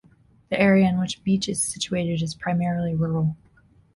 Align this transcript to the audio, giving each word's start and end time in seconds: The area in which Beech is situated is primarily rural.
The 0.49 0.59
area 0.59 0.89
in 0.89 0.97
which 0.99 1.23
Beech 1.23 1.47
is 1.47 1.61
situated 1.61 2.23
is 2.23 2.33
primarily 2.33 2.95
rural. 2.95 3.37